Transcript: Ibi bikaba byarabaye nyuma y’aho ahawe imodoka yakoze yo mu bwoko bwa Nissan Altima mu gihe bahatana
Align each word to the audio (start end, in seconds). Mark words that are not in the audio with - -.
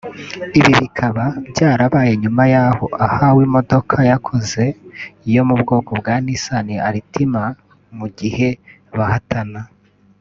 Ibi 0.57 0.71
bikaba 0.83 1.25
byarabaye 1.51 2.11
nyuma 2.21 2.43
y’aho 2.53 2.85
ahawe 3.07 3.39
imodoka 3.47 3.95
yakoze 4.11 4.63
yo 5.33 5.41
mu 5.47 5.55
bwoko 5.61 5.91
bwa 5.99 6.15
Nissan 6.23 6.67
Altima 6.89 7.43
mu 7.97 8.07
gihe 8.17 8.47
bahatana 8.97 9.61